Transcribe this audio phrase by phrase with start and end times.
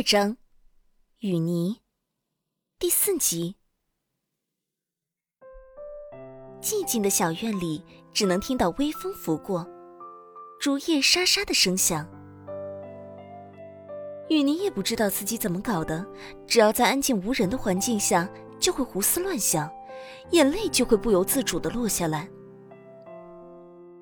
[0.00, 0.38] 二章，
[1.18, 1.82] 雨泥，
[2.78, 3.56] 第四集。
[6.62, 9.68] 寂静的小院里，只能听到微风拂过，
[10.58, 12.08] 竹叶沙沙的声响。
[14.30, 16.02] 雨泥也不知道自己怎么搞的，
[16.46, 18.26] 只要在安静无人的环境下，
[18.58, 19.70] 就会胡思乱想，
[20.30, 22.26] 眼泪就会不由自主的落下来。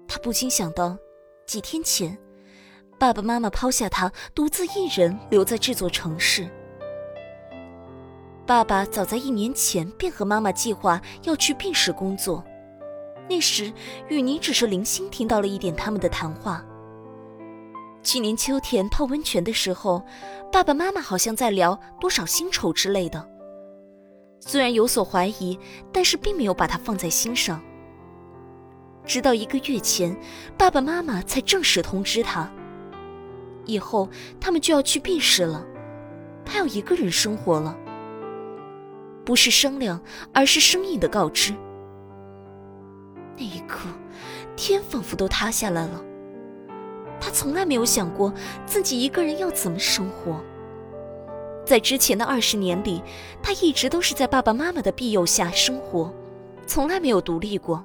[0.07, 0.97] 他不禁想到，
[1.45, 2.17] 几天前。
[2.99, 6.49] 爸爸妈妈抛下他，独自一人留在这座城市。
[8.45, 12.43] 爸爸早在一年前便和妈妈计划要去病室工作，
[13.29, 13.73] 那时
[14.09, 16.65] 雨妮只是零星听到了一点他们的谈话。
[18.03, 20.03] 去年秋天泡温泉的时候，
[20.51, 23.29] 爸爸妈妈好像在聊多少薪酬之类的。
[24.41, 25.57] 虽然有所怀疑，
[25.93, 27.63] 但是并没有把它放在心上。
[29.05, 30.17] 直到一个月前，
[30.57, 32.51] 爸爸妈妈才正式通知他。
[33.69, 34.09] 以后
[34.41, 35.65] 他们就要去 B 市了，
[36.45, 37.77] 他要一个人生活了。
[39.25, 40.01] 不是商量，
[40.33, 41.55] 而是生硬的告知。
[43.37, 43.89] 那一刻，
[44.57, 46.03] 天仿佛都塌下来了。
[47.21, 48.33] 他从来没有想过
[48.65, 50.43] 自己一个人要怎么生活。
[51.65, 53.03] 在之前的二十年里，
[53.43, 56.11] 他一直都是在爸爸妈妈的庇佑下生活，
[56.67, 57.85] 从来没有独立过。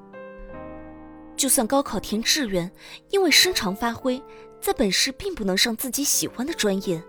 [1.35, 2.71] 就算高考填志愿，
[3.09, 4.21] 因为失常发挥。
[4.63, 7.03] 在本市并不能上自己喜欢的专业，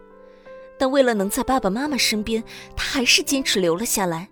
[0.76, 2.42] 但为了能在爸爸妈妈身边，
[2.74, 4.28] 他还是坚持留了下来，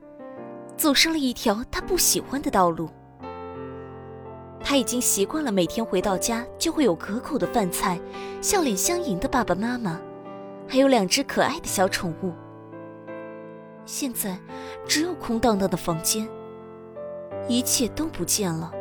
[0.76, 2.90] 走上了一条他不喜欢的道路。
[4.60, 8.00] 他已经习惯了每天回到家就会有可口的饭菜，
[8.40, 10.00] 笑脸相迎的爸爸妈妈，
[10.66, 12.32] 还有两只可爱的小宠物。
[13.86, 14.36] 现在
[14.88, 16.28] 只有空荡荡的房间，
[17.48, 18.72] 一切都不见了。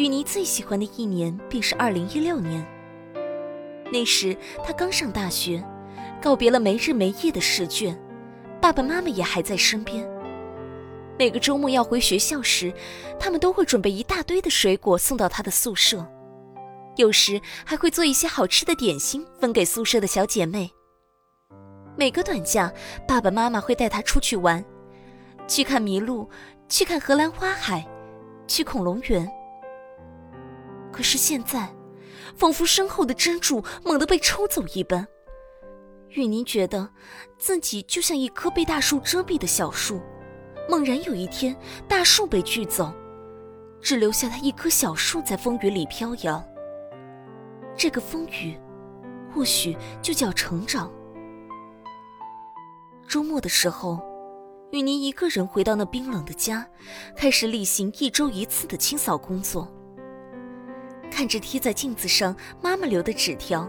[0.00, 2.66] 雨妮最喜欢的一年便是二零一六年。
[3.92, 4.34] 那时
[4.64, 5.62] 她刚上大学，
[6.22, 8.00] 告别了没日没夜的试卷，
[8.62, 10.08] 爸爸妈妈也还在身边。
[11.18, 12.72] 每个周末要回学校时，
[13.18, 16.10] 他们都会准备一大堆的水果送到她的宿舍，
[16.96, 20.70] 有时还会做一些好吃的点心分给宿舍的小姐妹。
[21.94, 22.72] 每个短假，
[23.06, 24.64] 爸爸妈妈会带她出去玩，
[25.46, 26.26] 去看麋鹿，
[26.70, 27.86] 去看荷兰花海，
[28.46, 29.30] 去恐龙园。
[31.00, 31.74] 可是现在，
[32.36, 35.08] 仿佛身后的支柱猛地被抽走一般。
[36.10, 36.90] 雨宁觉得
[37.38, 39.98] 自己就像一棵被大树遮蔽的小树，
[40.68, 41.56] 猛然有一天，
[41.88, 42.92] 大树被锯走，
[43.80, 46.46] 只留下他一棵小树在风雨里飘摇。
[47.74, 48.60] 这个风雨，
[49.32, 50.92] 或许就叫成长。
[53.08, 53.98] 周末的时候，
[54.70, 56.68] 雨宁一个人回到那冰冷的家，
[57.16, 59.66] 开始例行一周一次的清扫工作。
[61.20, 63.68] 看着贴在镜子上妈妈留的纸条，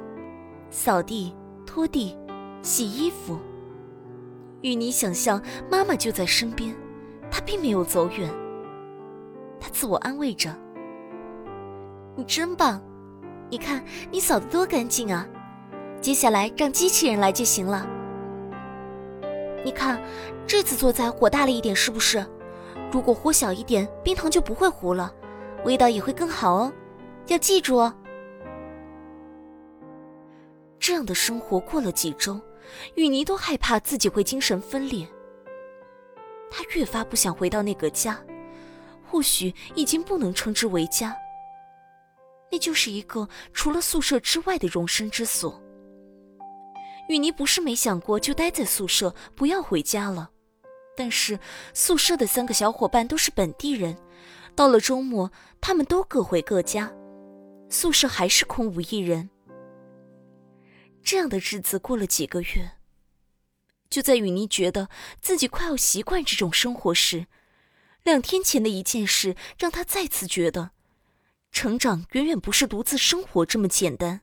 [0.69, 1.35] 扫地、
[1.65, 2.17] 拖地、
[2.61, 3.37] 洗衣服。
[4.61, 6.73] 与你想象妈妈就在身边，
[7.29, 8.33] 她并没有走远。
[9.59, 10.55] 她自我安慰着
[12.15, 12.81] ：“你真棒，
[13.49, 15.27] 你看你扫得多干净啊！
[15.99, 17.85] 接下来让机器人来就行了。
[19.65, 20.01] 你看，
[20.47, 22.25] 这次做菜火大了一点，是不是？
[22.93, 25.13] 如果火小一点，冰糖就不会糊了，
[25.65, 26.71] 味道也会更好哦。”
[27.31, 27.93] 要记住哦。
[30.77, 32.39] 这样的生活过了几周，
[32.95, 35.07] 雨妮都害怕自己会精神分裂。
[36.49, 38.21] 她越发不想回到那个家，
[39.09, 41.15] 或许已经不能称之为家。
[42.51, 45.61] 那就是一个除了宿舍之外的容身之所。
[47.07, 50.29] 雨妮不是没想过就待在宿舍，不要回家了，
[50.97, 51.39] 但是
[51.73, 53.95] 宿舍的三个小伙伴都是本地人，
[54.53, 55.31] 到了周末，
[55.61, 56.91] 他们都各回各家。
[57.71, 59.29] 宿舍还是空无一人。
[61.01, 62.73] 这样的日子过了几个月，
[63.89, 64.89] 就在雨妮觉得
[65.21, 67.27] 自己快要习惯这种生活时，
[68.03, 70.71] 两天前的一件事让她再次觉得，
[71.51, 74.21] 成长远远不是独自生活这么简单。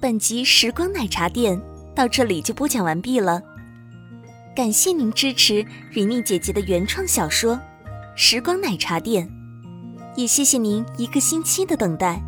[0.00, 1.62] 本集时光奶茶店
[1.94, 3.40] 到这里就播讲完毕了。
[4.54, 7.54] 感谢您支持瑞蜜姐姐的原创小说
[8.14, 9.26] 《时光奶茶店》，
[10.14, 12.20] 也谢谢您一个星期的等待。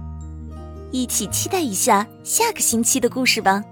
[0.90, 3.62] 一起期待一下下个星期的故事吧。